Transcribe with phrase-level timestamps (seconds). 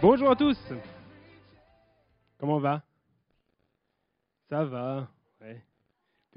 [0.00, 0.58] Bonjour à tous.
[2.38, 2.82] Comment va?
[4.48, 5.10] Ça va.
[5.40, 5.62] Ouais.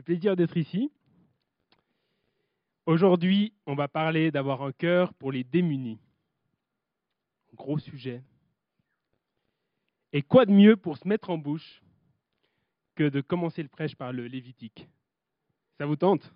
[0.03, 0.91] Plaisir d'être ici.
[2.85, 5.99] Aujourd'hui, on va parler d'avoir un cœur pour les démunis.
[7.53, 8.23] Gros sujet.
[10.13, 11.81] Et quoi de mieux pour se mettre en bouche
[12.95, 14.87] que de commencer le prêche par le Lévitique?
[15.77, 16.33] Ça vous tente?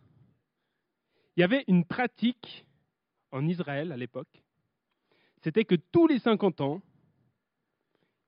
[1.35, 2.64] Il y avait une pratique
[3.35, 4.41] en Israël à l'époque.
[5.43, 6.81] C'était que tous les 50 ans,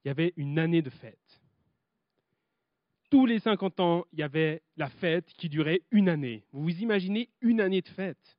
[0.04, 1.42] il y avait une année de fête.
[3.10, 6.44] Tous les 50 ans, il y avait la fête qui durait une année.
[6.52, 8.38] Vous vous imaginez une année de fête?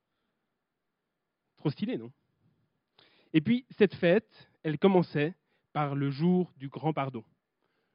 [1.56, 2.12] Trop stylé, non?
[3.32, 5.34] Et puis, cette fête, elle commençait
[5.72, 7.24] par le jour du grand pardon.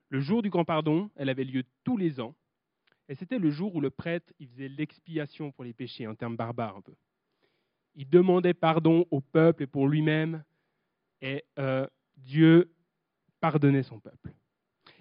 [0.10, 2.36] Le jour du grand pardon, elle avait lieu tous les ans.
[3.08, 6.36] Et c'était le jour où le prêtre il faisait l'expiation pour les péchés, en termes
[6.36, 6.96] barbares un peu.
[7.96, 10.44] Il demandait pardon au peuple et pour lui-même.
[11.22, 12.72] Et euh, Dieu
[13.40, 14.34] pardonnait son peuple.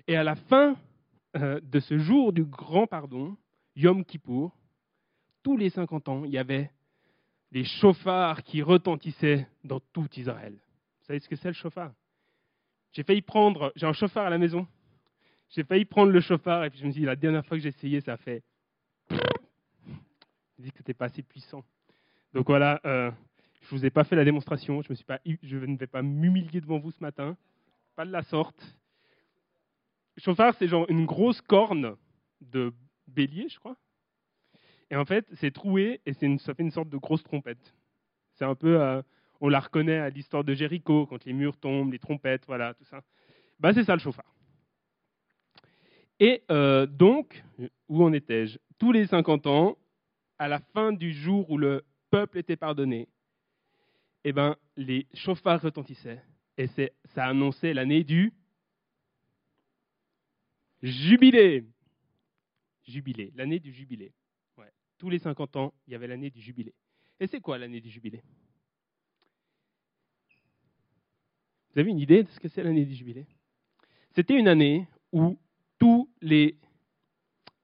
[0.07, 0.77] Et à la fin
[1.37, 3.37] euh, de ce jour du grand pardon,
[3.77, 4.57] Yom Kippour,
[5.43, 6.71] tous les 50 ans, il y avait
[7.51, 10.53] des chauffards qui retentissaient dans tout Israël.
[10.53, 11.93] Vous savez ce que c'est le chauffard?
[12.93, 14.67] J'ai failli prendre, j'ai un chauffard à la maison,
[15.51, 17.63] j'ai failli prendre le chauffard et puis je me suis dit, la dernière fois que
[17.63, 18.43] j'ai essayé, ça fait...
[19.11, 21.65] Je me dis que c'était pas assez puissant.
[22.35, 23.11] Donc voilà, euh,
[23.63, 25.87] je ne vous ai pas fait la démonstration, je, me suis pas, je ne vais
[25.87, 27.37] pas m'humilier devant vous ce matin
[27.95, 28.79] pas de la sorte.
[30.19, 31.97] Chauffard, c'est genre une grosse corne
[32.41, 32.73] de
[33.07, 33.77] bélier, je crois.
[34.91, 37.75] Et en fait, c'est troué et une, ça fait une sorte de grosse trompette.
[38.35, 39.03] C'est un peu, euh,
[39.41, 42.85] on la reconnaît à l'histoire de Jéricho, quand les murs tombent, les trompettes, voilà, tout
[42.85, 43.03] ça.
[43.59, 44.35] Bah, c'est ça le chauffard.
[46.21, 47.43] Et euh, donc,
[47.89, 48.59] où en étais-je?
[48.79, 49.79] Tous les 50 ans,
[50.39, 53.09] à la fin du jour où le peuple était pardonné,
[54.25, 56.23] eh ben, les chauffards retentissaient
[56.59, 58.35] et ça annonçait l'année du
[60.83, 61.65] jubilé.
[62.87, 64.13] Jubilé, l'année du jubilé.
[64.99, 66.75] Tous les 50 ans, il y avait l'année du jubilé.
[67.19, 68.23] Et c'est quoi l'année du jubilé?
[71.73, 73.27] Vous avez une idée de ce que c'est l'année du jubilé?
[74.15, 75.41] C'était une année où
[75.79, 76.57] tous les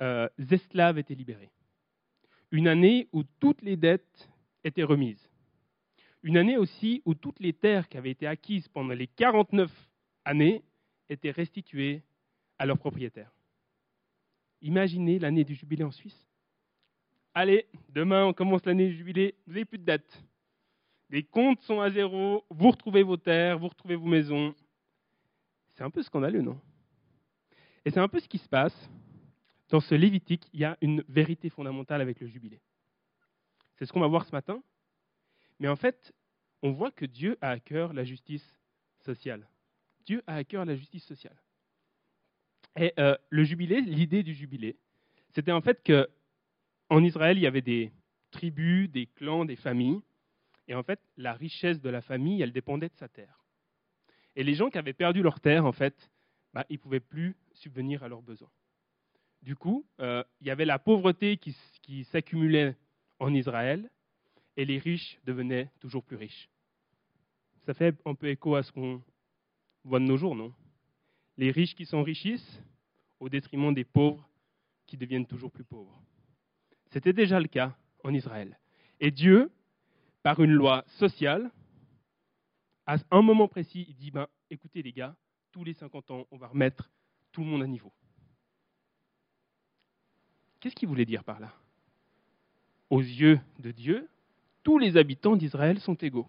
[0.01, 1.53] euh, esclaves étaient libérés.
[2.51, 4.29] Une année où toutes les dettes
[4.65, 5.31] étaient remises.
[6.23, 9.71] Une année aussi où toutes les terres qui avaient été acquises pendant les 49
[10.25, 10.63] années
[11.09, 12.03] étaient restituées
[12.59, 13.33] à leurs propriétaires.
[14.61, 16.27] Imaginez l'année du jubilé en Suisse.
[17.35, 20.25] Allez, demain on commence l'année du jubilé, vous n'avez plus de dette.
[21.11, 24.55] Les comptes sont à zéro, vous retrouvez vos terres, vous retrouvez vos maisons.
[25.75, 26.61] C'est un peu scandaleux, non?
[27.85, 28.91] Et c'est un peu ce qui se passe.
[29.71, 32.61] Dans ce Lévitique, il y a une vérité fondamentale avec le jubilé.
[33.79, 34.63] C'est ce qu'on va voir ce matin.
[35.61, 36.13] Mais en fait,
[36.63, 38.59] on voit que Dieu a à cœur la justice
[39.01, 39.49] sociale.
[40.05, 41.37] Dieu a à cœur la justice sociale.
[42.77, 44.77] Et euh, le jubilé, l'idée du jubilé,
[45.31, 46.09] c'était en fait que
[46.91, 47.93] en Israël, il y avait des
[48.31, 50.01] tribus, des clans, des familles,
[50.67, 53.45] et en fait, la richesse de la famille, elle dépendait de sa terre.
[54.37, 56.11] Et les gens qui avaient perdu leur terre, en fait,
[56.53, 58.51] bah, ils ne pouvaient plus subvenir à leurs besoins.
[59.43, 62.77] Du coup, euh, il y avait la pauvreté qui s'accumulait
[63.19, 63.91] en Israël,
[64.57, 66.49] et les riches devenaient toujours plus riches.
[67.67, 69.03] Ça fait un peu écho à ce qu'on
[69.85, 70.53] voit de nos jours, non?
[71.37, 72.61] Les riches qui s'enrichissent
[73.21, 74.29] au détriment des pauvres
[74.87, 76.03] qui deviennent toujours plus pauvres.
[76.91, 78.59] C'était déjà le cas en Israël.
[79.01, 79.53] Et Dieu,
[80.23, 81.51] par une loi sociale,
[82.87, 85.15] à un moment précis, il dit, ben, écoutez les gars,
[85.53, 86.91] tous les 50 ans, on va remettre
[87.33, 87.93] tout le monde à niveau.
[90.59, 91.53] Qu'est-ce qu'il voulait dire par là?
[92.91, 94.09] Aux yeux de Dieu,
[94.63, 96.29] tous les habitants d'Israël sont égaux.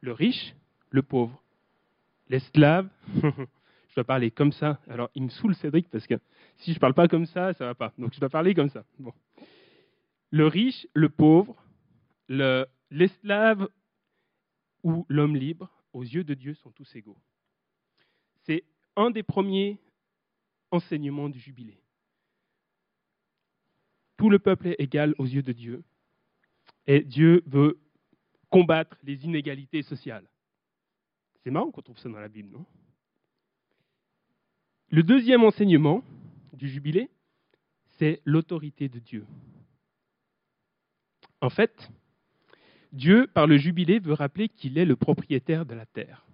[0.00, 0.54] Le riche,
[0.90, 1.42] le pauvre,
[2.28, 2.88] l'esclave.
[3.14, 4.80] je dois parler comme ça.
[4.88, 6.14] Alors, il me saoule Cédric parce que
[6.58, 7.92] si je ne parle pas comme ça, ça ne va pas.
[7.98, 8.84] Donc, je dois parler comme ça.
[10.30, 11.56] Le riche, le pauvre,
[12.28, 13.68] l'esclave
[14.82, 17.18] ou l'homme libre, aux yeux de Dieu, sont tous égaux.
[18.44, 18.64] C'est
[18.96, 19.78] un des premiers
[20.70, 21.80] enseignements du jubilé.
[24.20, 25.82] Tout le peuple est égal aux yeux de Dieu
[26.86, 27.80] et Dieu veut
[28.50, 30.28] combattre les inégalités sociales.
[31.42, 32.66] C'est marrant qu'on trouve ça dans la Bible, non?
[34.90, 36.04] Le deuxième enseignement
[36.52, 37.08] du jubilé,
[37.96, 39.24] c'est l'autorité de Dieu.
[41.40, 41.90] En fait,
[42.92, 46.26] Dieu, par le jubilé, veut rappeler qu'il est le propriétaire de la terre.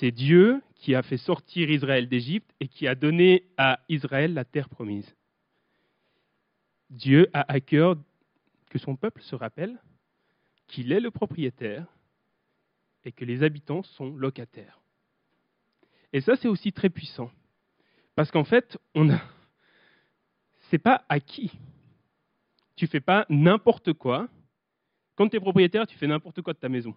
[0.00, 4.44] C'est Dieu qui a fait sortir Israël d'Égypte et qui a donné à Israël la
[4.44, 5.14] terre promise.
[6.92, 7.96] Dieu a à cœur
[8.68, 9.78] que son peuple se rappelle
[10.66, 11.86] qu'il est le propriétaire
[13.04, 14.80] et que les habitants sont locataires.
[16.12, 17.30] Et ça, c'est aussi très puissant.
[18.14, 19.20] Parce qu'en fait, on a.
[20.68, 21.50] C'est pas acquis.
[22.76, 24.28] Tu fais pas n'importe quoi.
[25.14, 26.94] Quand tu es propriétaire, tu fais n'importe quoi de ta maison.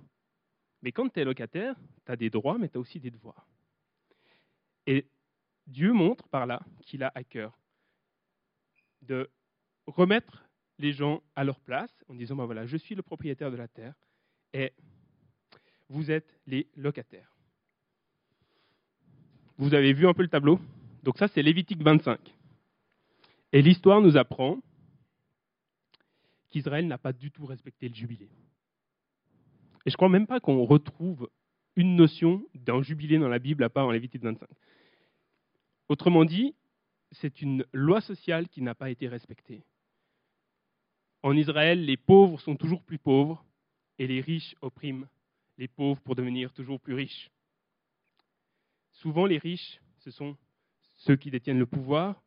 [0.81, 1.73] Mais quand tu es locataire,
[2.05, 3.47] tu as des droits, mais tu as aussi des devoirs.
[4.87, 5.07] Et
[5.67, 7.57] Dieu montre par là qu'il a à cœur
[9.01, 9.29] de
[9.87, 10.45] remettre
[10.77, 13.67] les gens à leur place en disant ben voilà, je suis le propriétaire de la
[13.67, 13.95] terre
[14.53, 14.73] et
[15.89, 17.35] vous êtes les locataires.
[19.57, 20.59] Vous avez vu un peu le tableau?
[21.03, 22.19] Donc ça, c'est Lévitique 25.
[23.53, 24.59] Et l'histoire nous apprend
[26.49, 28.25] qu'Israël n'a pas du tout respecté le jubilé.
[29.85, 31.29] Et je ne crois même pas qu'on retrouve
[31.75, 34.49] une notion d'un jubilé dans la Bible à part en Lévitique 25.
[35.87, 36.55] Autrement dit,
[37.11, 39.63] c'est une loi sociale qui n'a pas été respectée.
[41.25, 43.43] En Israël, les pauvres sont toujours plus pauvres
[43.97, 45.07] et les riches oppriment
[45.57, 47.31] les pauvres pour devenir toujours plus riches.
[48.91, 50.37] Souvent, les riches, ce sont
[50.97, 52.21] ceux qui détiennent le pouvoir,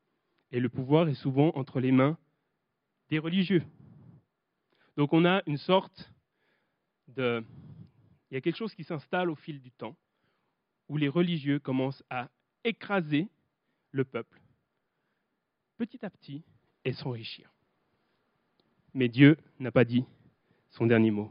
[0.51, 2.19] et le pouvoir est souvent entre les mains
[3.09, 3.63] des religieux.
[4.97, 6.13] Donc on a une sorte
[7.07, 7.45] de...
[8.33, 9.95] Il y a quelque chose qui s'installe au fil du temps,
[10.89, 12.29] où les religieux commencent à
[12.65, 13.29] écraser
[13.93, 14.41] le peuple,
[15.77, 16.43] petit à petit,
[16.85, 17.49] et s'enrichir.
[18.99, 20.05] Mais Dieu n'a pas dit
[20.71, 21.31] son dernier mot.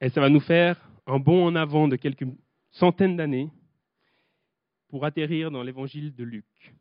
[0.00, 2.28] Et ça va nous faire un bond en avant de quelques
[2.70, 3.50] centaines d'années
[4.86, 6.76] pour atterrir dans l'évangile de Luc.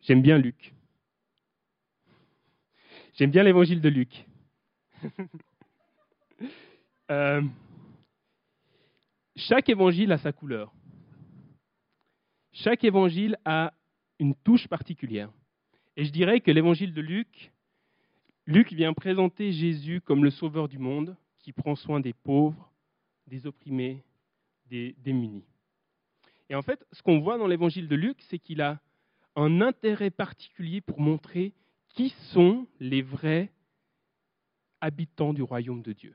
[0.00, 0.74] J'aime bien Luc.
[3.12, 4.26] J'aime bien l'évangile de Luc.
[7.10, 7.42] Euh,
[9.34, 10.72] chaque évangile a sa couleur.
[12.52, 13.74] Chaque évangile a
[14.20, 15.28] une touche particulière.
[15.96, 17.52] Et je dirais que l'évangile de Luc,
[18.46, 22.70] Luc vient présenter Jésus comme le sauveur du monde qui prend soin des pauvres,
[23.26, 24.04] des opprimés,
[24.66, 25.44] des démunis.
[26.48, 28.80] Et en fait, ce qu'on voit dans l'évangile de Luc, c'est qu'il a
[29.36, 31.54] un intérêt particulier pour montrer
[31.90, 33.52] qui sont les vrais
[34.80, 36.14] habitants du royaume de Dieu.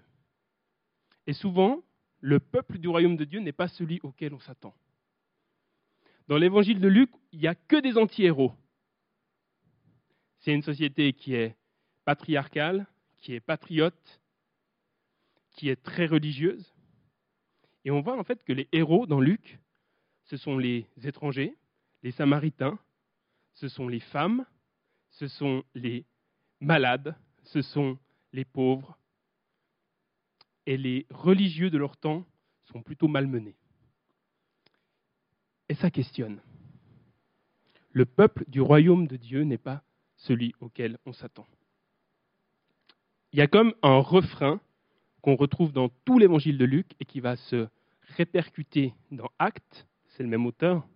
[1.28, 1.84] Et souvent,
[2.20, 4.76] le peuple du royaume de Dieu n'est pas celui auquel on s'attend.
[6.28, 8.54] Dans l'évangile de Luc, il n'y a que des anti-héros.
[10.46, 11.56] C'est une société qui est
[12.04, 12.86] patriarcale,
[13.18, 14.22] qui est patriote,
[15.54, 16.72] qui est très religieuse.
[17.84, 19.58] Et on voit en fait que les héros dans Luc,
[20.26, 21.56] ce sont les étrangers,
[22.04, 22.78] les samaritains,
[23.54, 24.46] ce sont les femmes,
[25.10, 26.06] ce sont les
[26.60, 27.98] malades, ce sont
[28.32, 29.00] les pauvres.
[30.68, 32.24] Et les religieux de leur temps
[32.66, 33.58] sont plutôt malmenés.
[35.70, 36.40] Et ça questionne.
[37.94, 39.85] Le peuple du royaume de Dieu n'est pas
[40.16, 41.46] celui auquel on s'attend.
[43.34, 44.60] Il y a comme un refrain
[45.22, 47.68] qu'on retrouve dans tout l'évangile de Luc et qui va se
[48.18, 50.88] répercuter dans Actes c'est le même auteur.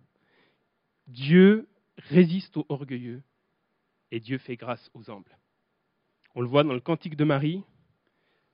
[1.08, 1.68] Dieu
[1.98, 3.22] résiste aux orgueilleux
[4.12, 5.38] et Dieu fait grâce aux humbles.
[6.36, 7.64] On le voit dans le cantique de Marie,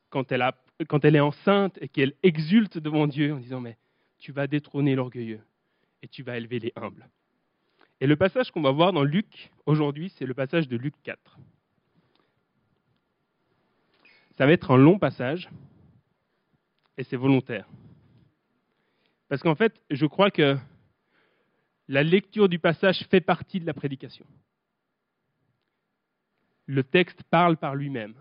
[0.09, 0.43] quand elle,
[0.87, 3.77] quand elle est enceinte et qu'elle exulte devant Dieu en disant Mais
[4.17, 5.41] tu vas détrôner l'orgueilleux
[6.01, 7.07] et tu vas élever les humbles.
[8.01, 11.39] Et le passage qu'on va voir dans Luc aujourd'hui, c'est le passage de Luc 4.
[14.37, 15.49] Ça va être un long passage
[16.97, 17.67] et c'est volontaire.
[19.29, 20.57] Parce qu'en fait, je crois que
[21.87, 24.25] la lecture du passage fait partie de la prédication.
[26.65, 28.15] Le texte parle par lui-même.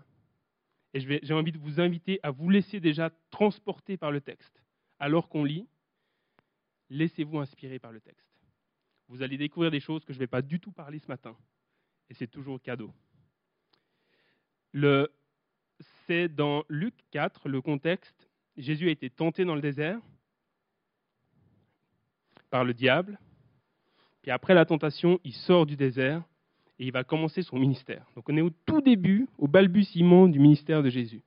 [0.93, 4.61] Et j'ai envie de vous inviter à vous laisser déjà transporter par le texte.
[4.99, 5.67] Alors qu'on lit,
[6.89, 8.24] laissez-vous inspirer par le texte.
[9.07, 11.35] Vous allez découvrir des choses que je ne vais pas du tout parler ce matin.
[12.09, 12.91] Et c'est toujours cadeau.
[16.07, 18.29] c'est dans Luc 4, le contexte.
[18.57, 19.99] Jésus a été tenté dans le désert
[22.49, 23.19] par le diable.
[24.21, 26.23] Puis après la tentation, il sort du désert
[26.79, 28.05] et il va commencer son ministère.
[28.15, 31.21] Donc on est au tout début, au balbutiement du ministère de Jésus.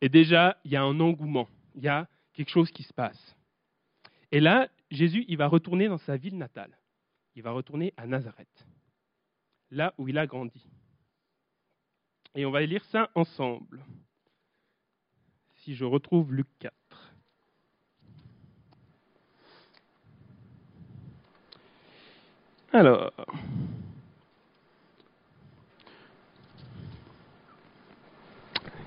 [0.00, 3.36] Et déjà, il y a un engouement, il y a quelque chose qui se passe.
[4.32, 6.76] Et là, Jésus, il va retourner dans sa ville natale.
[7.34, 8.66] Il va retourner à Nazareth,
[9.70, 10.64] là où il a grandi.
[12.34, 13.84] Et on va lire ça ensemble.
[15.56, 16.74] Si je retrouve Luc 4.
[22.72, 23.12] Alors.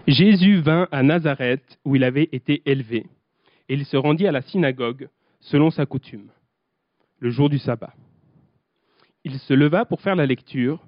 [0.08, 3.08] Jésus vint à Nazareth où il avait été élevé,
[3.70, 5.10] et il se rendit à la synagogue
[5.40, 6.30] selon sa coutume,
[7.20, 7.94] le jour du sabbat.
[9.25, 10.88] Il se leva pour faire la lecture,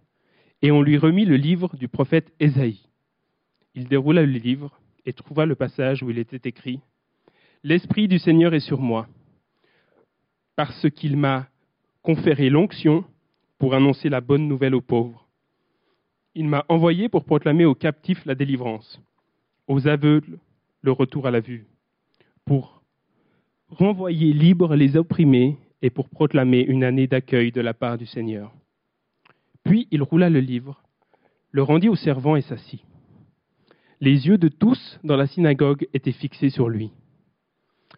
[0.61, 2.87] et on lui remit le livre du prophète Ésaïe.
[3.73, 6.79] il déroula le livre et trouva le passage où il était écrit
[7.63, 9.07] L'Esprit du Seigneur est sur moi,
[10.55, 11.47] parce qu'il m'a
[12.03, 13.03] conféré l'onction
[13.57, 15.27] pour annoncer la bonne nouvelle aux pauvres.
[16.35, 19.01] Il m'a envoyé pour proclamer aux captifs la délivrance,
[19.67, 20.37] aux aveugles
[20.83, 21.65] le retour à la vue,
[22.45, 22.83] pour
[23.69, 28.53] renvoyer libres les opprimés et pour proclamer une année d'accueil de la part du Seigneur.
[29.63, 30.83] Puis il roula le livre,
[31.51, 32.83] le rendit au servant et s'assit.
[33.99, 36.91] Les yeux de tous dans la synagogue étaient fixés sur lui.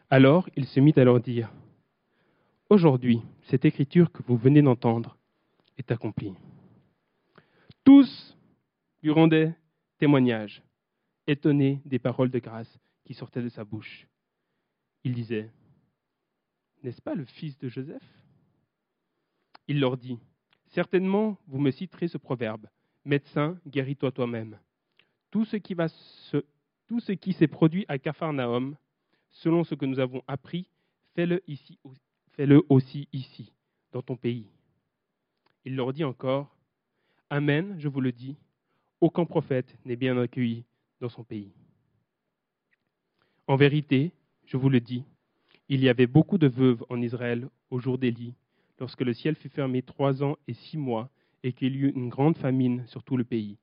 [0.09, 1.51] Alors il se mit à leur dire,
[2.69, 5.17] Aujourd'hui, cette écriture que vous venez d'entendre
[5.79, 6.35] est accomplie.
[7.83, 8.37] Tous
[9.01, 9.55] lui rendaient
[9.97, 10.61] témoignage,
[11.25, 14.07] étonnés des paroles de grâce qui sortaient de sa bouche.
[15.03, 15.49] Il disait,
[16.83, 18.03] N'est-ce pas le fils de Joseph?
[19.67, 20.19] Il leur dit,
[20.67, 22.67] Certainement, vous me citerez ce proverbe,
[23.05, 24.59] Médecin, guéris-toi toi-même.
[25.31, 28.75] Tout ce qui, s'est produit à Capharnaüm,
[29.29, 30.67] selon ce que nous avons appris,
[31.15, 31.41] fais-le
[32.69, 33.51] aussi ici,
[33.91, 34.47] dans ton pays.
[35.65, 36.55] Il leur dit encore,
[37.29, 38.35] Amen, je vous le dis,
[39.01, 40.65] aucun prophète n'est bien accueilli
[40.99, 41.51] dans son pays.
[43.47, 44.11] En vérité,
[44.45, 45.03] je vous le dis,
[45.69, 48.33] il y avait beaucoup de veuves en Israël au jour d'Élie,
[48.79, 51.09] lorsque le ciel fut fermé trois ans et six mois,
[51.43, 53.57] et qu'il y eut une grande famine sur tout le pays.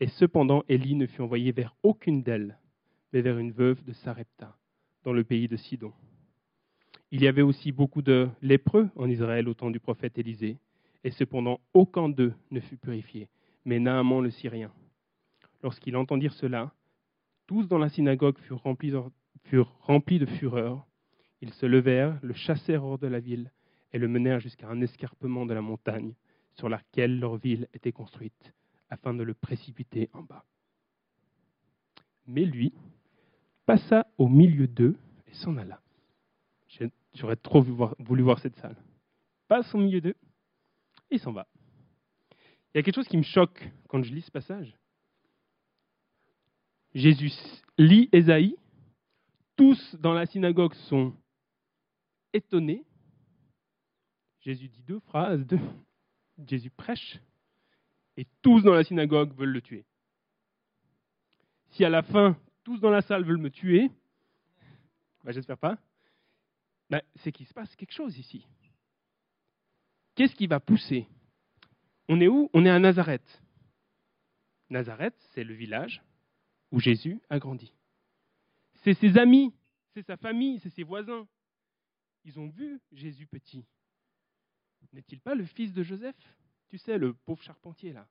[0.00, 2.56] Et cependant, Élie ne fut envoyé vers aucune d'elles,
[3.12, 4.56] mais vers une veuve de Sarepta,
[5.04, 5.92] dans le pays de Sidon.
[7.10, 10.58] Il y avait aussi beaucoup de lépreux en Israël au temps du prophète Élisée,
[11.04, 13.28] et cependant aucun d'eux ne fut purifié,
[13.64, 14.72] mais Naaman le Syrien.
[15.62, 16.72] Lorsqu'ils entendirent cela,
[17.46, 18.92] tous dans la synagogue furent remplis,
[19.44, 20.86] furent remplis de fureur.
[21.40, 23.52] Ils se levèrent, le chassèrent hors de la ville,
[23.92, 26.14] et le menèrent jusqu'à un escarpement de la montagne
[26.54, 28.52] sur laquelle leur ville était construite,
[28.90, 30.44] afin de le précipiter en bas.
[32.26, 32.72] Mais lui
[33.64, 35.80] passa au milieu d'eux et s'en alla.
[37.14, 37.62] J'aurais trop
[37.98, 38.76] voulu voir cette salle.
[39.48, 40.16] Passe au milieu d'eux
[41.10, 41.46] et s'en va.
[42.74, 44.76] Il y a quelque chose qui me choque quand je lis ce passage.
[46.94, 47.32] Jésus
[47.76, 48.56] lit Ésaïe,
[49.56, 51.14] tous dans la synagogue sont
[52.32, 52.84] étonnés.
[54.40, 55.46] Jésus dit deux phrases.
[56.46, 57.18] Jésus prêche,
[58.16, 59.84] et tous dans la synagogue veulent le tuer.
[61.70, 63.90] Si à la fin, tous dans la salle veulent me tuer,
[65.24, 65.78] ben j'espère pas,
[66.90, 68.46] ben c'est qu'il se passe quelque chose ici.
[70.14, 71.06] Qu'est-ce qui va pousser?
[72.08, 72.50] On est où?
[72.54, 73.42] On est à Nazareth.
[74.70, 76.02] Nazareth, c'est le village
[76.70, 77.72] où Jésus a grandi.
[78.82, 79.52] C'est ses amis,
[79.94, 81.26] c'est sa famille, c'est ses voisins.
[82.28, 83.64] Ils ont vu Jésus petit.
[84.92, 86.14] N'est-il pas le fils de Joseph?
[86.68, 88.06] Tu sais, le pauvre charpentier là.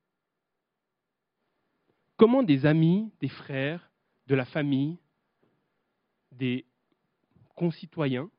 [2.15, 3.91] Comment des amis, des frères,
[4.25, 4.97] de la famille,
[6.31, 6.65] des
[7.53, 8.31] concitoyens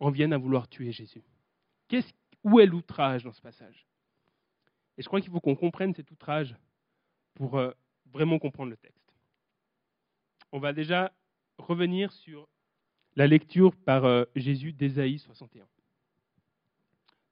[0.00, 1.22] en viennent à vouloir tuer Jésus?
[2.42, 3.86] Où est l'outrage dans ce passage?
[4.96, 6.56] Et je crois qu'il faut qu'on comprenne cet outrage
[7.34, 7.72] pour euh,
[8.06, 9.12] vraiment comprendre le texte.
[10.50, 11.12] On va déjà
[11.58, 12.48] revenir sur
[13.18, 15.66] la lecture par euh, Jésus d'Ésaïe 61.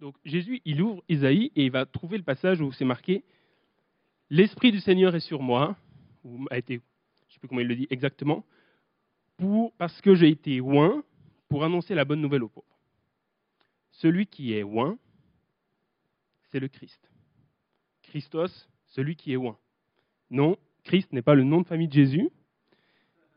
[0.01, 3.23] Donc Jésus, il ouvre Isaïe et il va trouver le passage où c'est marqué
[4.29, 5.77] L'Esprit du Seigneur est sur moi,
[6.25, 8.45] ou a été, je ne sais plus comment il le dit exactement,
[9.37, 11.05] pour, parce que j'ai été oint
[11.49, 12.67] pour annoncer la bonne nouvelle aux pauvres.
[13.93, 14.99] Celui qui est oint,
[16.51, 17.01] c'est le Christ.
[18.03, 19.57] Christos, celui qui est oint.
[20.31, 22.29] Non, Christ n'est pas le nom de famille de Jésus.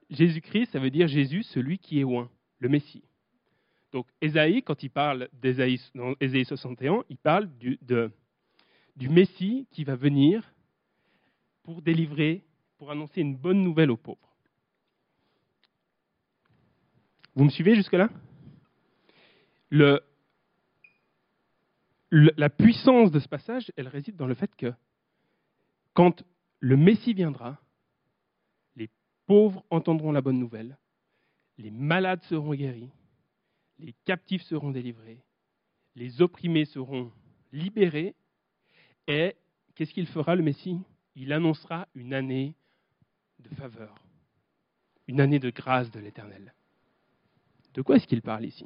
[0.09, 3.03] Jésus-Christ, ça veut dire Jésus, celui qui est oint, le Messie.
[3.91, 7.79] Donc Ésaïe, quand il parle d'Ésaïe, dans Ésaïe 61, il parle du,
[9.09, 10.53] Messie qui va venir
[11.63, 12.43] pour délivrer,
[12.77, 14.17] pour annoncer une bonne nouvelle aux pauvres.
[17.35, 18.09] Vous me suivez jusque-là?
[19.71, 19.99] La
[22.49, 24.73] puissance de ce passage, elle réside dans le fait que
[25.93, 26.23] quand
[26.59, 27.59] le Messie viendra,
[28.75, 28.89] les
[29.25, 30.77] pauvres entendront la bonne nouvelle,
[31.59, 32.89] les malades seront guéris,
[33.79, 35.21] les captifs seront délivrés,
[35.95, 37.11] les opprimés seront
[37.51, 38.15] libérés,
[39.07, 39.35] et
[39.75, 40.79] qu'est-ce qu'il fera le Messie?
[41.15, 42.55] Il annoncera une année
[43.39, 43.93] de faveur,
[45.07, 46.53] une année de grâce de l'Éternel.
[47.73, 48.65] De quoi est-ce qu'il parle ici?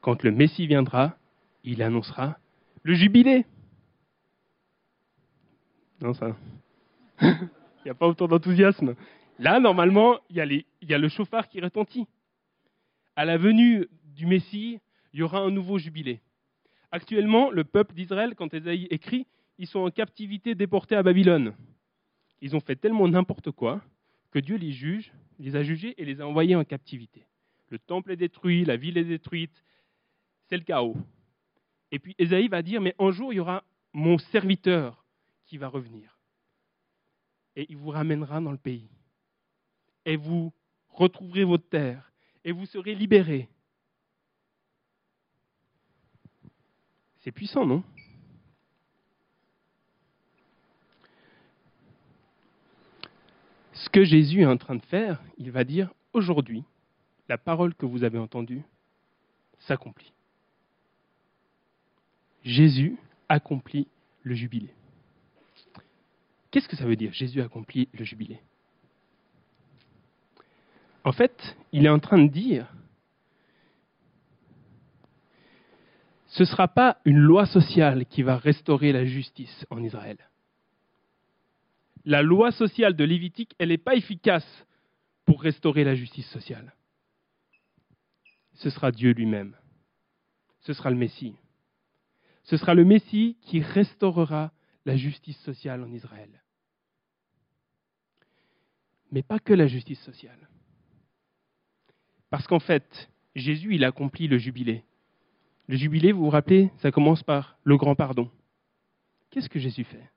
[0.00, 1.16] Quand le Messie viendra,
[1.62, 2.38] il annoncera
[2.82, 3.46] le jubilé.
[6.00, 6.36] Non, ça.
[7.20, 8.94] Il n'y a pas autant d'enthousiasme.
[9.42, 12.06] Là, normalement, il y, a le chauffard qui retentit.
[13.16, 14.78] À la venue du Messie,
[15.12, 16.20] il y aura un nouveau jubilé.
[16.92, 19.26] Actuellement, le peuple d'Israël, quand Ésaïe écrit,
[19.58, 21.56] ils sont en captivité déportés à Babylone.
[22.40, 23.82] ils ont fait tellement n'importe quoi
[24.30, 27.26] que Dieu les juge, les a jugés et les a envoyés en captivité.
[27.68, 29.64] Le temple est détruit, la ville est détruite,
[30.46, 30.96] c'est le chaos.
[31.90, 35.04] Et puis Ésaïe va dire, mais un jour, il y aura mon serviteur
[35.46, 36.20] qui va revenir.
[37.56, 38.88] Et il vous ramènera dans le pays.
[40.04, 40.52] Et vous
[40.90, 42.10] retrouverez votre terre.
[42.44, 43.48] Et vous serez libérés.
[47.20, 47.84] C'est puissant, non?
[53.72, 56.64] Ce que Jésus est en train de faire, il va dire, aujourd'hui,
[57.28, 58.62] la parole que vous avez entendue
[59.60, 60.12] s'accomplit.
[62.44, 62.96] Jésus
[63.28, 63.86] accomplit
[64.22, 64.68] le jubilé.
[66.50, 68.40] Qu'est-ce que ça veut dire Jésus accomplit le jubilé?
[71.04, 72.72] En fait, il est en train de dire
[76.28, 80.16] ce ne sera pas une loi sociale qui va restaurer la justice en Israël.
[82.06, 84.66] La loi sociale de Lévitique, elle n'est pas efficace
[85.26, 86.74] pour restaurer la justice sociale.
[88.54, 89.54] Ce sera Dieu lui-même.
[90.60, 91.36] Ce sera le Messie.
[92.44, 94.52] Ce sera le Messie qui restaurera
[94.86, 96.42] la justice sociale en Israël.
[99.10, 100.48] Mais pas que la justice sociale.
[102.32, 104.84] Parce qu'en fait, Jésus, il accomplit le jubilé.
[105.66, 108.30] Le jubilé, vous vous rappelez, ça commence par le grand pardon.
[109.28, 110.10] Qu'est-ce que Jésus fait?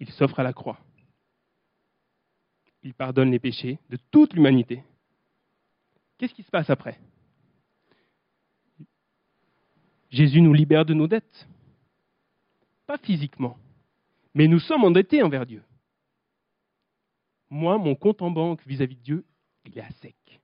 [0.00, 0.78] Il s'offre à la croix.
[2.82, 4.84] Il pardonne les péchés de toute l'humanité.
[6.18, 7.00] Qu'est-ce qui se passe après?
[10.10, 11.48] Jésus nous libère de nos dettes.
[12.86, 13.56] Pas physiquement,
[14.34, 15.62] mais nous sommes endettés envers Dieu.
[17.48, 19.24] Moi, mon compte en banque vis-à-vis de Dieu,
[19.64, 20.39] il est à sec.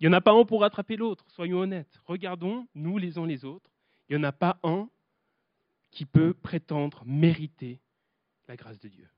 [0.00, 2.00] Il n'y en a pas un pour rattraper l'autre, soyons honnêtes.
[2.06, 3.70] Regardons, nous les uns les autres,
[4.08, 4.88] il n'y en a pas un
[5.90, 7.80] qui peut prétendre mériter
[8.48, 9.08] la grâce de Dieu.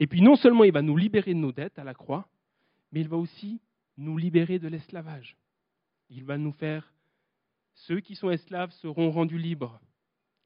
[0.00, 2.28] Et puis non seulement il va nous libérer de nos dettes à la croix,
[2.92, 3.60] mais il va aussi
[3.96, 5.36] nous libérer de l'esclavage.
[6.08, 6.92] Il va nous faire,
[7.74, 9.80] ceux qui sont esclaves seront rendus libres.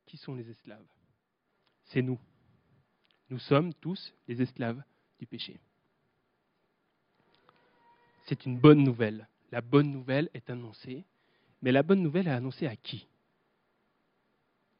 [0.06, 0.86] Qui sont les esclaves?
[1.84, 2.18] C'est nous.
[3.30, 4.82] Nous sommes tous les esclaves
[5.18, 5.60] du péché.
[8.32, 9.28] C'est une bonne nouvelle.
[9.50, 11.04] La bonne nouvelle est annoncée,
[11.60, 13.06] mais la bonne nouvelle est annoncée à qui?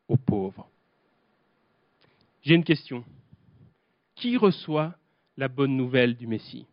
[0.09, 0.71] Aux pauvres.
[2.41, 3.05] J'ai une question.
[4.15, 4.95] Qui reçoit
[5.37, 6.65] la bonne nouvelle du Messie?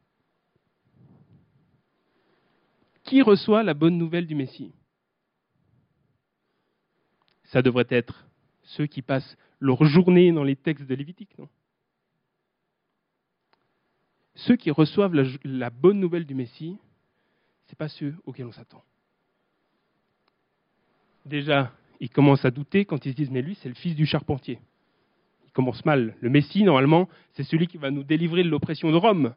[3.04, 4.72] Qui reçoit la bonne nouvelle du Messie?
[7.44, 8.26] Ça devrait être
[8.64, 11.50] ceux qui passent leur journée dans les textes de Lévitique, non?
[14.48, 16.78] Ceux qui reçoivent la, bonne nouvelle du Messie,
[17.66, 18.84] ce n'est pas ceux auxquels on s'attend.
[21.26, 24.06] Déjà, ils commencent à douter quand ils se disent, mais lui, c'est le fils du
[24.06, 24.60] charpentier.
[25.46, 26.16] Il commence mal.
[26.22, 29.36] Le Messie, normalement, c'est celui qui va nous délivrer de l'oppression de Rome.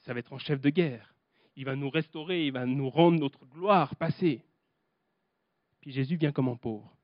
[0.00, 1.16] Ça va être un chef de guerre
[1.56, 4.42] il va nous restaurer, il va nous rendre notre gloire passée.
[5.80, 6.94] Puis Jésus vient comme un pauvre.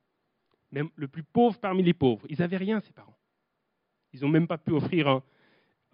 [0.70, 2.26] Même le plus pauvre parmi les pauvres.
[2.28, 3.16] Ils n'avaient rien, ses parents.
[4.12, 5.22] Ils n'ont même pas pu offrir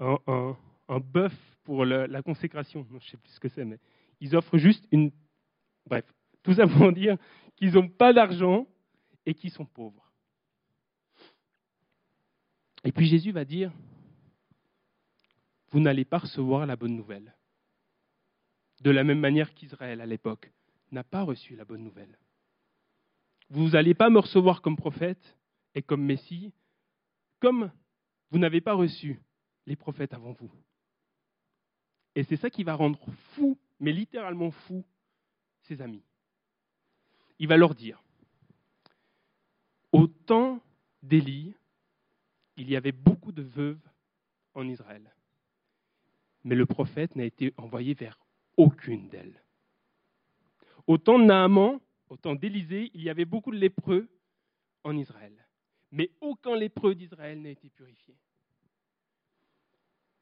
[0.01, 0.57] un,
[0.89, 2.87] bœuf pour la consécration.
[2.89, 3.79] je ne sais plus ce que c'est, mais
[4.21, 5.13] ils offrent juste une.
[5.87, 6.05] Bref,
[6.43, 7.17] tout ça pour dire
[7.57, 8.67] qu'ils n'ont pas d'argent
[9.27, 10.11] et qu'ils sont pauvres.
[12.85, 13.73] Et puis Jésus va dire
[15.71, 17.35] Vous n'allez pas recevoir la bonne nouvelle
[18.81, 20.53] de la même manière qu'Israël à l'époque
[20.93, 22.17] n'a pas reçu la bonne nouvelle.
[23.51, 25.37] Vous n'allez pas me recevoir comme prophète
[25.75, 26.53] et comme Messie,
[27.41, 27.71] comme
[28.31, 29.21] vous n'avez pas reçu
[29.67, 30.51] les prophètes avant vous.
[32.19, 32.99] Et c'est ça qui va rendre
[33.37, 34.85] fou, mais littéralement fou,
[35.61, 36.03] ses amis.
[37.39, 38.03] Il va leur dire,
[39.93, 40.61] au temps
[41.01, 41.55] d'Élie,
[42.57, 43.89] il y avait beaucoup de veuves
[44.55, 45.15] en Israël.
[46.43, 48.19] Mais le prophète n'a été envoyé vers
[48.57, 49.41] aucune d'elles.
[50.89, 51.79] Au temps de Naaman,
[52.09, 54.09] au temps d'Élisée, il y avait beaucoup de lépreux
[54.83, 55.47] en Israël.
[55.93, 58.17] Mais aucun lépreux d'Israël n'a été purifié.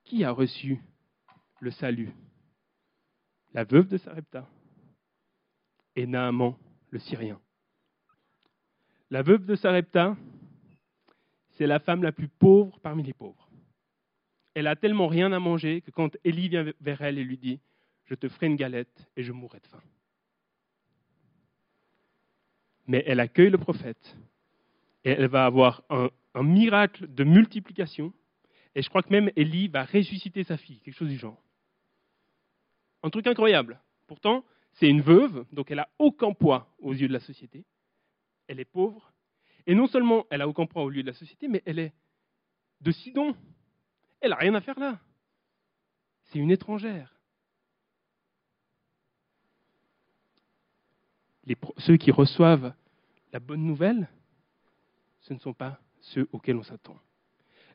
[0.04, 0.82] Qui a reçu
[1.60, 2.10] le salut
[3.54, 4.48] La veuve de Sarepta
[5.94, 6.56] et Naaman,
[6.90, 7.40] le Syrien.
[9.10, 10.16] La veuve de Sarepta,
[11.52, 13.48] c'est la femme la plus pauvre parmi les pauvres.
[14.54, 17.60] Elle a tellement rien à manger que quand Élie vient vers elle et lui dit
[18.06, 19.82] je te ferai une galette et je mourrai de faim.
[22.86, 24.16] Mais elle accueille le prophète
[25.04, 26.10] et elle va avoir un,
[26.42, 28.12] miracle de multiplication.
[28.74, 31.42] Et je crois que même Élie va ressusciter sa fille, quelque chose du genre.
[33.06, 33.80] Un truc incroyable.
[34.08, 37.64] Pourtant, c'est une veuve, donc elle n'a aucun poids aux yeux de la société.
[38.48, 39.12] Elle est pauvre.
[39.64, 41.92] Et non seulement elle a aucun point au lieu de la société, mais elle est
[42.80, 43.36] de Sidon.
[44.20, 44.98] Elle n'a rien à faire là.
[46.24, 47.14] C'est une étrangère.
[51.78, 52.74] ceux qui reçoivent
[53.32, 54.08] la bonne nouvelle,
[55.20, 56.98] ce ne sont pas ceux auxquels on s'attend.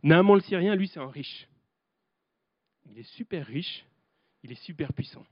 [0.04, 1.48] Naaman le Syrien, lui, c'est un riche.
[2.89, 3.86] Il est super riche,
[4.43, 5.25] il est super puissant.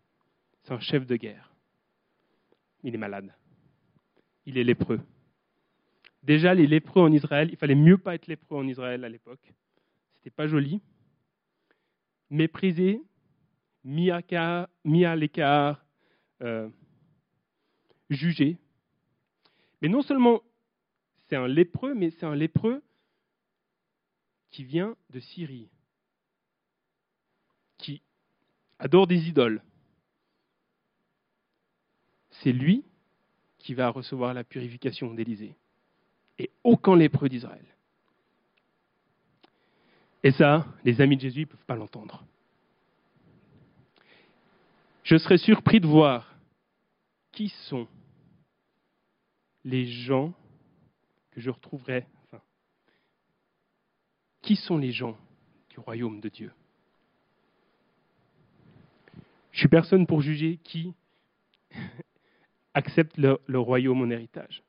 [0.64, 1.54] C'est un chef de guerre.
[2.84, 3.34] Il est malade.
[4.46, 5.02] Il est lépreux.
[6.24, 9.54] Déjà, les lépreux en Israël, il fallait mieux pas être lépreux en Israël à l'époque.
[10.16, 10.82] C'était pas joli.
[12.30, 13.02] Méprisé,
[13.84, 15.86] mis à, l'écart,
[16.42, 16.70] euh,
[18.10, 18.58] jugé.
[19.82, 20.42] Mais non seulement
[21.28, 22.84] c'est un lépreux, mais c'est un lépreux
[24.52, 25.70] qui vient de Syrie,
[27.78, 28.02] qui
[28.80, 29.62] adore des idoles.
[32.42, 32.84] C'est lui
[33.58, 35.56] qui va recevoir la purification d'Élysée,
[36.38, 37.66] et aucun lépreux d'Israël.
[40.24, 42.24] Et ça, les amis de Jésus ne peuvent pas l'entendre.
[45.04, 46.36] Je serais surpris de voir
[47.32, 47.88] qui sont
[49.66, 50.34] les gens
[51.32, 52.06] que je retrouverai,
[54.42, 55.18] qui sont les gens
[55.70, 56.52] du royaume de Dieu
[59.60, 60.94] Je suis personne pour juger qui
[62.74, 64.64] accepte le, royaume en héritage.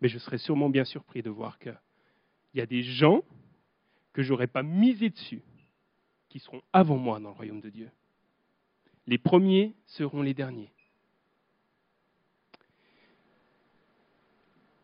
[0.00, 1.76] Mais je serais sûrement bien surpris de voir qu'il
[2.54, 3.24] y a des gens
[4.12, 5.42] que je n'aurais pas misé dessus
[6.28, 7.90] qui seront avant moi dans le royaume de Dieu.
[9.08, 10.70] Les premiers seront les derniers.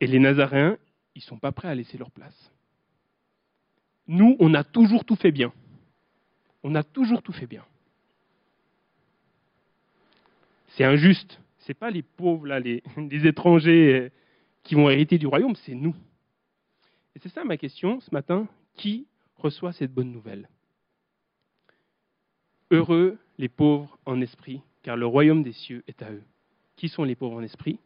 [0.00, 0.76] Et les Nazaréens,
[1.14, 2.52] ils ne sont pas prêts à laisser leur place.
[4.08, 5.52] Nous, on a toujours tout fait bien.
[6.64, 7.64] On a toujours tout fait bien.
[10.76, 11.40] C'est injuste.
[11.58, 14.10] Ce n'est pas les pauvres, là, les, les étrangers euh,
[14.62, 15.94] qui vont hériter du royaume, c'est nous.
[17.14, 18.48] Et c'est ça ma question ce matin.
[18.74, 19.06] Qui
[19.36, 20.48] reçoit cette bonne nouvelle?
[22.70, 26.22] Heureux les pauvres en esprit, car le royaume des cieux est à eux.
[26.76, 27.78] Qui sont les pauvres en esprit?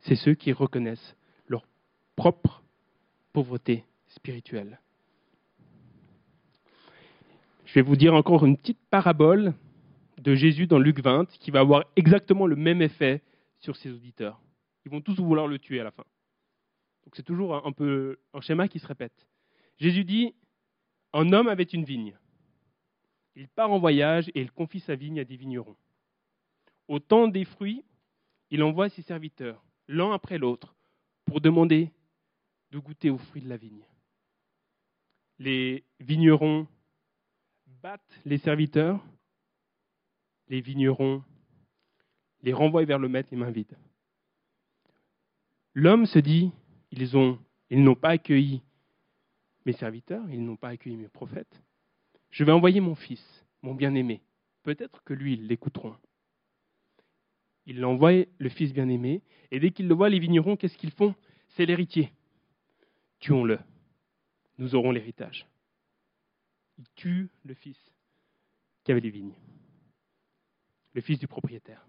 [0.00, 1.16] C'est ceux qui reconnaissent
[2.16, 2.62] propre
[3.32, 4.78] pauvreté spirituelle.
[7.64, 9.54] Je vais vous dire encore une petite parabole
[10.18, 13.22] de Jésus dans Luc 20 qui va avoir exactement le même effet
[13.58, 14.40] sur ses auditeurs.
[14.84, 16.04] Ils vont tous vouloir le tuer à la fin.
[17.04, 19.26] Donc c'est toujours un peu un schéma qui se répète.
[19.78, 20.34] Jésus dit
[21.12, 22.16] Un homme avait une vigne.
[23.34, 25.76] Il part en voyage et il confie sa vigne à des vignerons.
[26.88, 27.82] Au temps des fruits,
[28.50, 30.74] il envoie ses serviteurs, l'un après l'autre,
[31.24, 31.90] pour demander
[32.70, 33.86] de goûter aux fruits de la vigne.
[35.38, 36.66] Les vignerons
[37.82, 39.02] battent les serviteurs,
[40.48, 41.22] les vignerons
[42.42, 43.76] les renvoient vers le maître les mains vides.
[45.74, 46.50] L'homme se dit,
[46.90, 47.38] ils ont,
[47.70, 48.62] ils n'ont pas accueilli
[49.64, 51.62] mes serviteurs, ils n'ont pas accueilli mes prophètes.
[52.30, 54.20] Je vais envoyer mon fils, mon bien-aimé.
[54.64, 55.94] Peut-être que lui, ils l'écouteront.
[57.66, 61.14] Il envoie le fils bien-aimé, et dès qu'ils le voient, les vignerons, qu'est-ce qu'ils font?
[61.50, 62.12] C'est l'héritier
[63.22, 63.58] tuons-le,
[64.58, 65.46] nous aurons l'héritage.
[66.78, 67.78] Il tue le fils
[68.84, 69.34] qui avait les vignes,
[70.94, 71.86] le fils du propriétaire.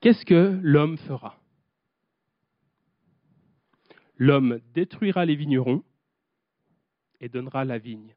[0.00, 1.40] Qu'est-ce que l'homme fera?
[4.16, 5.82] L'homme détruira les vignerons
[7.20, 8.14] et donnera la vigne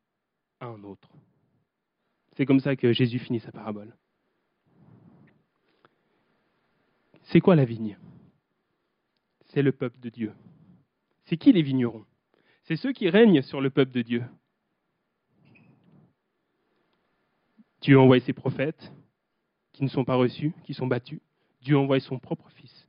[0.59, 1.09] à un autre.
[2.35, 3.95] C'est comme ça que Jésus finit sa parabole.
[7.23, 7.97] C'est quoi la vigne?
[9.45, 10.33] C'est le peuple de Dieu.
[11.25, 12.05] C'est qui les vignerons?
[12.63, 14.23] C'est ceux qui règnent sur le peuple de Dieu.
[17.81, 18.91] Dieu envoie ses prophètes
[19.73, 21.19] qui ne sont pas reçus, qui sont battus.
[21.61, 22.87] Dieu envoie son propre fils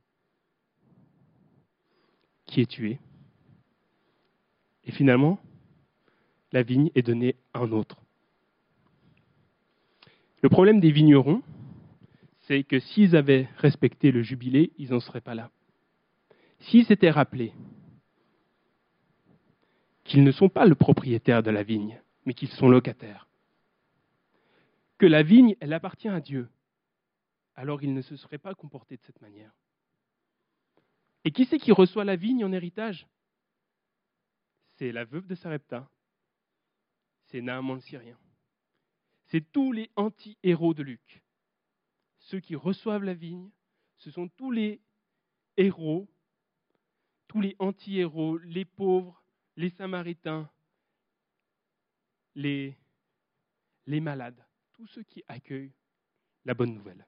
[2.45, 2.99] qui est tué.
[4.85, 5.39] Et finalement,
[6.51, 7.97] la vigne est donnée à un autre.
[10.41, 11.41] Le problème des vignerons,
[12.41, 15.49] c'est que s'ils avaient respecté le jubilé, ils n'en seraient pas là.
[16.59, 17.53] S'ils s'étaient rappelés
[20.03, 23.27] qu'ils ne sont pas le propriétaire de la vigne, mais qu'ils sont locataires.
[25.07, 26.49] La vigne, elle appartient à Dieu.
[27.55, 29.53] Alors ils ne se seraient pas comportés de cette manière.
[31.23, 33.07] Et qui c'est qui reçoit la vigne en héritage?
[34.77, 35.89] C'est la veuve de Sarepta.
[37.25, 38.17] C'est Naaman le Syrien.
[39.27, 41.23] C'est tous les anti-héros de Luc.
[42.19, 43.49] Ceux qui reçoivent la vigne,
[43.97, 44.81] ce sont tous les
[45.57, 46.07] héros,
[47.27, 49.23] tous les anti-héros, les pauvres,
[49.55, 50.49] les Samaritains,
[52.35, 52.77] les,
[53.85, 54.42] les malades,
[54.83, 55.71] tous ceux qui accueillent
[56.43, 57.05] la bonne nouvelle.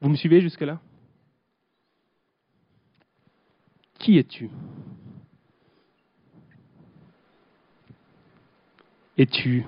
[0.00, 0.80] Vous me suivez jusque-là?
[4.00, 4.50] Qui es-tu?
[9.16, 9.64] Es-tu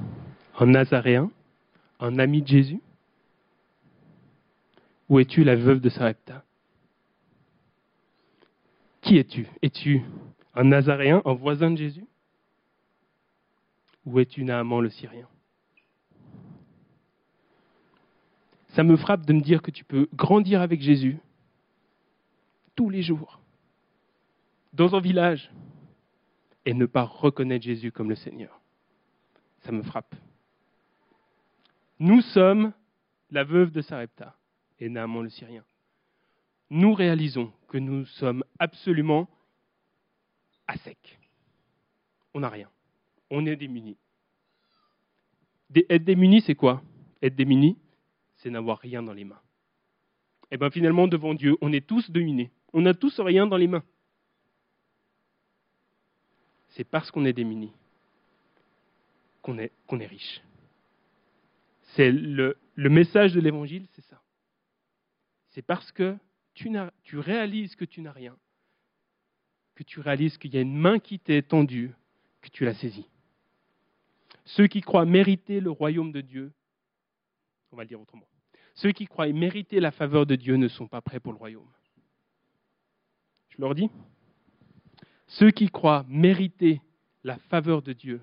[0.59, 1.31] un Nazaréen,
[2.01, 2.81] un ami de Jésus?
[5.09, 6.45] Ou es-tu la veuve de Sarepta?
[9.01, 9.47] Qui es-tu?
[9.63, 10.03] Es-tu
[10.57, 12.07] un Nazaréen, un voisin de Jésus?
[14.07, 15.29] Ou es-tu Naaman le Syrien?
[18.77, 21.19] Ça me frappe de me dire que tu peux grandir avec Jésus
[22.75, 23.41] tous les jours,
[24.75, 25.51] dans un village,
[26.67, 28.61] et ne pas reconnaître Jésus comme le Seigneur.
[29.61, 30.15] Ça me frappe.
[32.01, 32.75] Nous sommes
[33.31, 34.37] la veuve de Sarepta
[34.79, 35.65] et Naaman le Syrien.
[36.69, 39.27] Nous réalisons que nous sommes absolument
[40.67, 41.19] à sec.
[42.35, 42.69] On n'a rien.
[43.31, 43.97] On est démunis.
[45.75, 46.83] Être démuni, c'est quoi?
[47.23, 47.79] Être démuni,
[48.47, 49.43] c'est n'avoir rien dans les mains.
[50.45, 52.53] Et eh bien finalement, devant Dieu, on est tous dominés.
[52.73, 53.83] On n'a tous rien dans les mains.
[56.69, 57.73] C'est parce qu'on est démunis
[59.43, 60.41] qu'on est, riche.
[61.95, 64.23] C'est le, le message de l'évangile, c'est ça.
[65.51, 66.17] C'est parce que
[66.55, 66.71] tu,
[67.03, 68.37] tu réalises que tu n'as rien,
[69.75, 71.93] que tu réalises qu'il y a une main qui t'est tendue,
[72.43, 73.09] que tu l'as saisie.
[74.45, 76.53] Ceux qui croient mériter le royaume de Dieu,
[77.73, 78.27] on va le dire autrement,
[78.77, 81.71] ceux qui croient mériter la faveur de Dieu ne sont pas prêts pour le royaume.
[83.51, 83.91] Je leur dis,
[85.27, 86.81] ceux qui croient mériter
[87.25, 88.23] la faveur de Dieu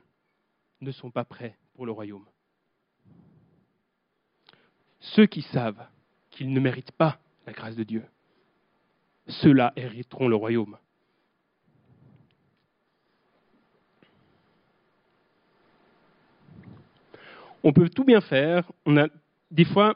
[0.82, 2.26] ne sont pas prêts pour le royaume.
[5.00, 5.86] Ceux qui savent
[6.30, 8.06] qu'ils ne méritent pas la grâce de Dieu,
[9.28, 10.78] ceux-là hériteront le royaume.
[17.64, 18.72] On peut tout bien faire.
[18.86, 19.08] On a
[19.50, 19.96] des fois,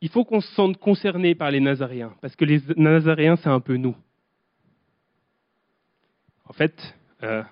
[0.00, 3.60] il faut qu'on se sente concerné par les Nazaréens, parce que les Nazaréens, c'est un
[3.60, 3.96] peu nous.
[6.44, 7.42] En fait, euh,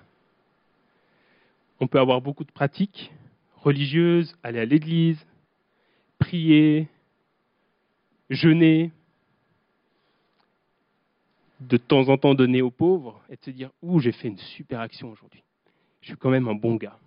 [1.79, 3.11] on peut avoir beaucoup de pratiques
[3.57, 5.25] religieuses, aller à l'église,
[6.19, 6.87] prier,
[8.29, 8.91] jeûner,
[11.59, 14.37] de temps en temps donner aux pauvres, et de se dire Ouh, j'ai fait une
[14.37, 15.43] super action aujourd'hui.
[16.01, 16.99] Je suis quand même un bon gars.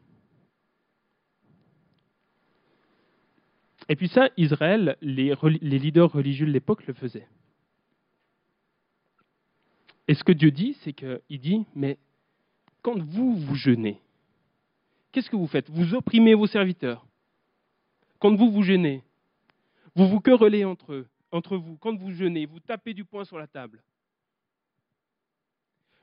[3.88, 7.26] Et puis ça, Israël, les, leaders religieux de l'époque le faisaient.
[10.06, 11.98] Et ce que Dieu dit, c'est qu'il dit, mais
[12.82, 14.00] quand vous, vous jeûnez,
[15.12, 15.70] qu'est-ce que vous faites?
[15.70, 17.06] Vous opprimez vos serviteurs.
[18.18, 19.02] Quand vous, vous jeûnez,
[19.94, 21.76] vous vous querellez entre entre vous.
[21.76, 23.82] Quand vous jeûnez, vous tapez du poing sur la table.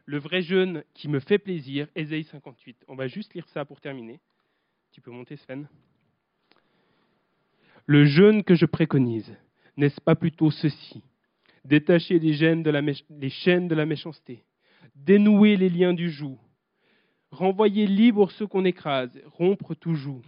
[0.05, 2.85] Le vrai jeûne qui me fait plaisir, Ésaïe 58.
[2.87, 4.19] On va juste lire ça pour terminer.
[4.91, 5.67] Tu peux monter, Sven?
[7.85, 9.35] Le jeûne que je préconise,
[9.77, 11.03] n'est-ce pas plutôt ceci?
[11.63, 14.43] Détacher les, chaînes de la, méchanceté,
[14.95, 16.37] dénouer les liens du joug,
[17.31, 20.21] renvoyer libre ceux qu'on écrase, rompre tout joug.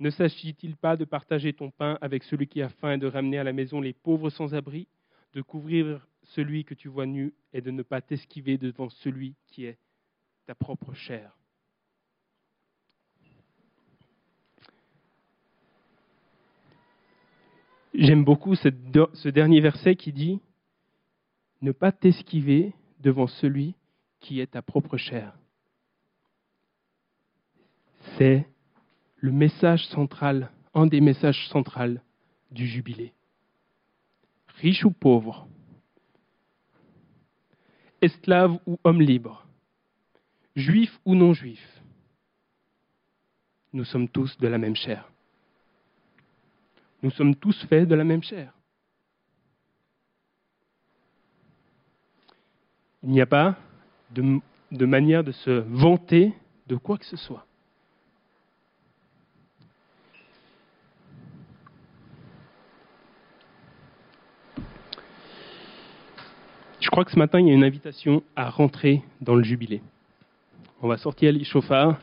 [0.00, 3.38] Ne s'agit-il pas de partager ton pain avec celui qui a faim et de ramener
[3.38, 4.88] à la maison les pauvres sans abri,
[5.34, 9.66] de couvrir celui que tu vois nu et de ne pas t'esquiver devant celui qui
[9.66, 9.78] est
[10.46, 11.39] ta propre chair?
[17.94, 20.40] J'aime beaucoup ce dernier verset qui dit
[21.60, 23.74] Ne pas t'esquiver devant celui
[24.20, 25.34] qui est ta propre chair.
[28.16, 28.46] C'est
[29.16, 31.98] le message central, un des messages centraux
[32.50, 33.12] du jubilé.
[34.60, 35.48] Riche ou pauvre,
[38.02, 39.46] esclave ou homme libre,
[40.54, 41.82] juif ou non juif,
[43.72, 45.10] nous sommes tous de la même chair.
[47.02, 48.52] Nous sommes tous faits de la même chair.
[53.02, 53.56] Il n'y a pas
[54.10, 56.34] de, manière de se vanter
[56.66, 57.46] de quoi que ce soit.
[66.80, 69.80] Je crois que ce matin, il y a une invitation à rentrer dans le jubilé.
[70.82, 72.00] On va sortir chauffards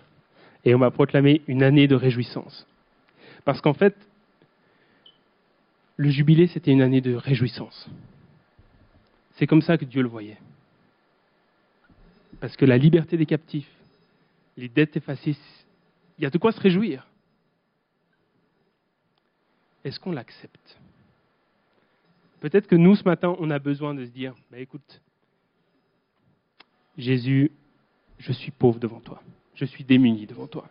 [0.63, 2.65] et on va proclamer une année de réjouissance.
[3.43, 3.95] Parce qu'en fait,
[5.97, 7.89] le jubilé, c'était une année de réjouissance.
[9.35, 10.37] C'est comme ça que Dieu le voyait.
[12.39, 13.69] Parce que la liberté des captifs,
[14.55, 15.35] les dettes effacées,
[16.17, 17.07] il y a de quoi se réjouir.
[19.83, 20.77] Est-ce qu'on l'accepte?
[22.41, 25.01] Peut-être que nous, ce matin, on a besoin de se dire, bah, écoute,
[26.97, 27.51] Jésus,
[28.19, 29.21] je suis pauvre devant toi,
[29.55, 30.69] je suis démuni devant toi.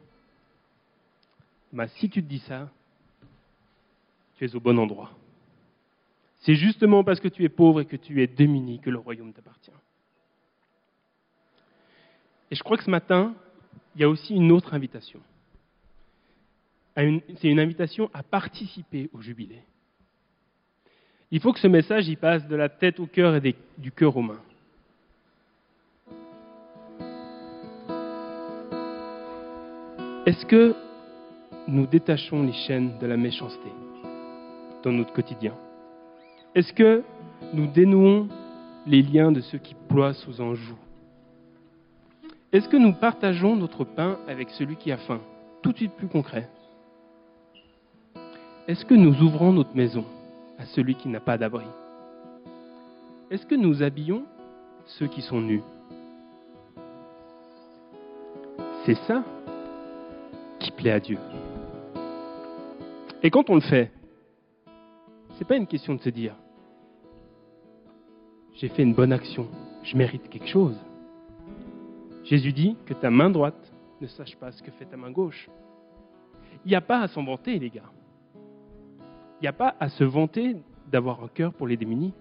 [1.72, 2.70] Bah, si tu te dis ça,
[4.36, 5.10] tu es au bon endroit.
[6.40, 9.32] C'est justement parce que tu es pauvre et que tu es démuni que le royaume
[9.32, 9.70] t'appartient.
[12.50, 13.34] Et je crois que ce matin,
[13.94, 15.20] il y a aussi une autre invitation.
[16.96, 19.60] C'est une invitation à participer au jubilé.
[21.30, 24.16] Il faut que ce message y passe de la tête au cœur et du cœur
[24.16, 24.40] aux mains.
[30.24, 30.74] Est-ce que
[31.68, 33.70] nous détachons les chaînes de la méchanceté?
[34.86, 35.52] Dans notre quotidien.
[36.54, 37.02] Est-ce que
[37.52, 38.28] nous dénouons
[38.86, 40.76] les liens de ceux qui ploient sous un joug?
[42.52, 45.20] Est-ce que nous partageons notre pain avec celui qui a faim?
[45.60, 46.48] Tout de suite plus concret.
[48.68, 50.04] Est-ce que nous ouvrons notre maison
[50.56, 51.66] à celui qui n'a pas d'abri?
[53.32, 54.22] Est-ce que nous habillons
[54.86, 55.62] ceux qui sont nus?
[58.84, 59.24] C'est ça
[60.60, 61.18] qui plaît à Dieu.
[63.24, 63.90] Et quand on le fait,
[65.36, 66.34] ce n'est pas une question de se dire
[68.54, 69.48] j'ai fait une bonne action,
[69.82, 70.82] je mérite quelque chose.
[72.24, 73.70] Jésus dit que ta main droite
[74.00, 75.50] ne sache pas ce que fait ta main gauche.
[76.64, 77.92] Il n'y a pas à s'en vanter, les gars.
[78.34, 80.56] Il n'y a pas à se vanter
[80.90, 82.14] d'avoir un cœur pour les démunis.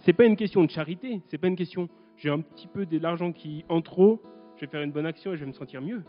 [0.00, 1.88] Ce n'est pas une question de charité, ce n'est pas une question
[2.18, 4.20] j'ai un petit peu de l'argent qui en trop,
[4.56, 6.02] je vais faire une bonne action et je vais me sentir mieux.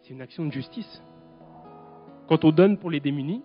[0.00, 1.02] C'est une action de justice.
[2.28, 3.42] Quand on donne pour les démunis,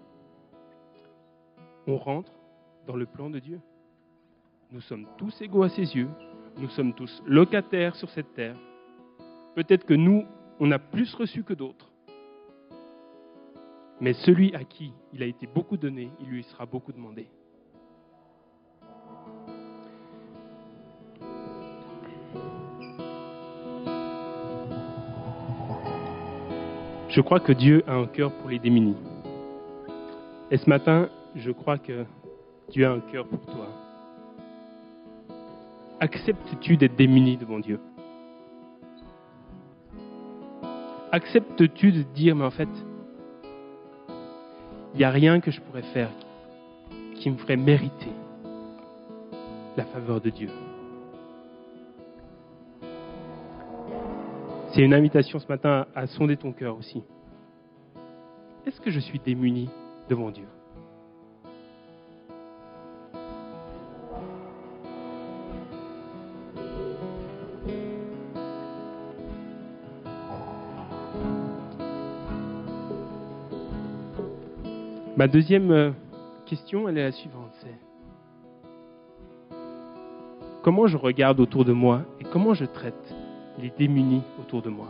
[1.88, 2.32] on rentre
[2.88, 3.60] dans le plan de Dieu.
[4.72, 6.10] Nous sommes tous égaux à ses yeux,
[6.58, 8.56] nous sommes tous locataires sur cette terre.
[9.56, 10.26] Peut-être que nous,
[10.60, 11.92] on a plus reçu que d'autres.
[14.00, 17.28] Mais celui à qui il a été beaucoup donné, il lui sera beaucoup demandé.
[27.10, 28.96] Je crois que Dieu a un cœur pour les démunis.
[30.50, 32.06] Et ce matin, je crois que
[32.70, 33.68] Dieu a un cœur pour toi.
[36.00, 37.80] Acceptes-tu d'être démuni devant Dieu?
[41.12, 42.70] Acceptes-tu de dire, mais en fait,
[44.94, 46.10] il n'y a rien que je pourrais faire
[47.16, 48.12] qui me ferait mériter
[49.78, 50.50] la faveur de Dieu?
[54.74, 57.04] C'est une invitation ce matin à sonder ton cœur aussi.
[58.66, 59.70] Est-ce que je suis démuni
[60.08, 60.48] devant Dieu?
[75.22, 75.92] Ma deuxième euh,
[76.48, 79.56] question, elle est la suivante, c'est
[80.64, 83.16] comment je regarde autour de moi et comment je traite
[83.60, 84.88] les démunis autour de moi?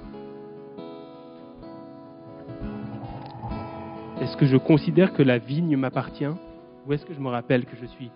[4.21, 6.31] Est-ce que je considère que la vigne m'appartient
[6.87, 8.09] ou est-ce que je me rappelle que je suis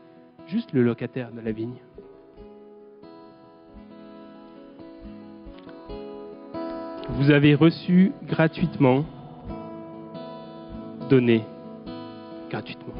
[0.47, 1.81] juste le locataire de la vigne?
[7.09, 9.03] Vous avez reçu gratuitement,
[11.09, 11.43] donné
[12.55, 12.93] gratuitement.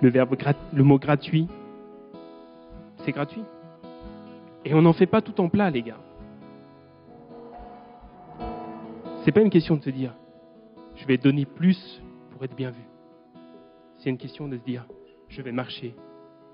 [0.00, 0.36] Le verbe,
[0.72, 1.48] le mot gratuit,
[2.98, 3.42] c'est gratuit.
[4.64, 5.98] Et on n'en fait pas tout en plat, les gars.
[9.24, 10.14] C'est pas une question de se dire,
[10.94, 12.84] je vais donner plus pour être bien vu.
[13.96, 14.86] C'est une question de se dire,
[15.28, 15.96] je vais marcher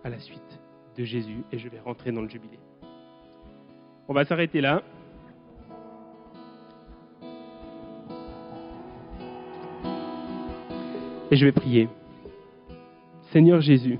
[0.05, 0.61] à la suite
[0.97, 2.59] de Jésus et je vais rentrer dans le jubilé.
[4.09, 4.83] On va s'arrêter là.
[11.35, 11.89] Et je vais prier.
[13.33, 13.99] Seigneur Jésus,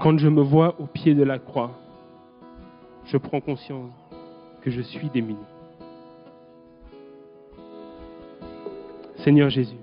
[0.00, 1.72] Quand je me vois au pied de la croix,
[3.06, 3.90] je prends conscience
[4.62, 5.40] que je suis démuni.
[9.16, 9.80] Seigneur Jésus,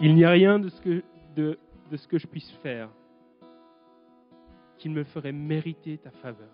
[0.00, 1.02] il n'y a rien de ce, que,
[1.36, 1.58] de,
[1.90, 2.88] de ce que je puisse faire
[4.82, 6.50] qui me ferait mériter ta faveur.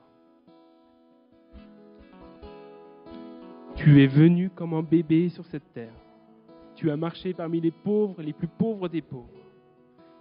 [3.77, 5.95] Tu es venu comme un bébé sur cette terre.
[6.75, 9.39] Tu as marché parmi les pauvres, les plus pauvres des pauvres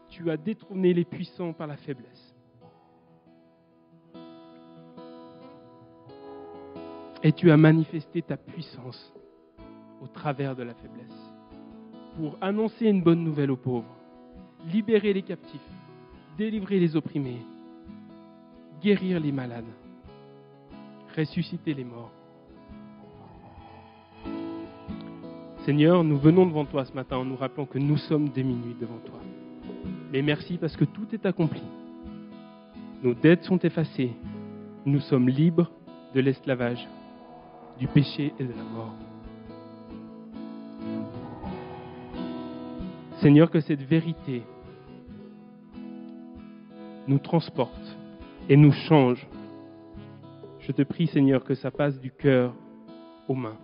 [0.09, 2.35] tu as détourné les puissants par la faiblesse.
[7.23, 9.13] Et tu as manifesté ta puissance
[10.01, 11.31] au travers de la faiblesse
[12.15, 13.95] pour annoncer une bonne nouvelle aux pauvres,
[14.71, 15.61] libérer les captifs,
[16.37, 17.41] délivrer les opprimés,
[18.81, 19.65] guérir les malades,
[21.15, 22.11] ressusciter les morts.
[25.65, 28.99] Seigneur, nous venons devant toi ce matin en nous rappelant que nous sommes démunis devant
[29.05, 29.19] toi.
[30.13, 31.61] Mais merci parce que tout est accompli.
[33.03, 34.11] Nos dettes sont effacées.
[34.85, 35.69] Nous sommes libres
[36.15, 36.87] de l'esclavage,
[37.77, 38.95] du péché et de la mort.
[43.21, 44.43] Seigneur, que cette vérité
[47.07, 47.97] nous transporte
[48.49, 49.27] et nous change.
[50.59, 52.53] Je te prie, Seigneur, que ça passe du cœur
[53.27, 53.57] aux mains.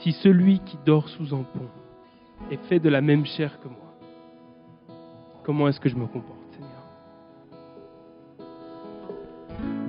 [0.00, 1.68] Si celui qui dort sous un pont
[2.50, 3.94] est fait de la même chair que moi,
[5.42, 6.68] comment est-ce que je me comporte, Seigneur?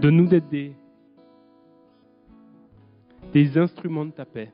[0.02, 0.76] Donne-nous d'être des,
[3.58, 4.52] instruments de ta paix.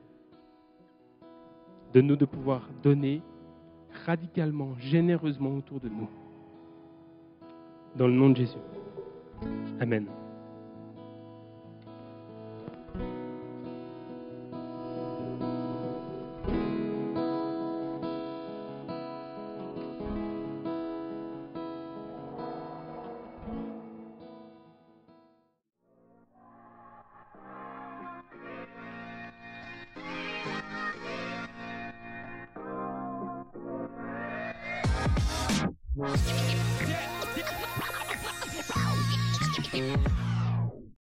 [1.94, 3.22] Donne-nous de pouvoir donner
[4.04, 6.08] radicalement, généreusement autour de nous.
[7.96, 8.58] Dans le nom de Jésus.
[9.80, 10.06] Amen.